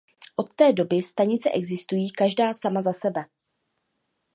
Od 0.37 0.53
té 0.53 0.73
doby 0.73 1.01
stanice 1.01 1.51
existují 1.51 2.11
každá 2.11 2.53
sama 2.53 2.81
za 2.81 2.93
sebe. 2.93 3.25